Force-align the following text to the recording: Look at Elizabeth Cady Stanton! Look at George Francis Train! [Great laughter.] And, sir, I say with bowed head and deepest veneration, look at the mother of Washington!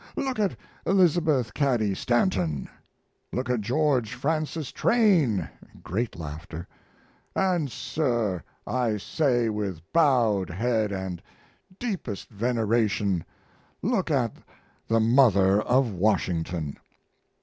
Look 0.15 0.39
at 0.39 0.55
Elizabeth 0.83 1.53
Cady 1.53 1.93
Stanton! 1.93 2.67
Look 3.31 3.51
at 3.51 3.61
George 3.61 4.15
Francis 4.15 4.71
Train! 4.71 5.47
[Great 5.83 6.15
laughter.] 6.15 6.67
And, 7.35 7.71
sir, 7.71 8.41
I 8.65 8.97
say 8.97 9.47
with 9.47 9.81
bowed 9.93 10.49
head 10.49 10.91
and 10.91 11.21
deepest 11.77 12.29
veneration, 12.31 13.23
look 13.83 14.09
at 14.09 14.33
the 14.87 14.99
mother 14.99 15.61
of 15.61 15.91
Washington! 15.93 16.77